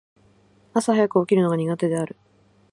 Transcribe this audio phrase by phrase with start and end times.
[0.73, 2.15] 朝早く起きるのが苦手である。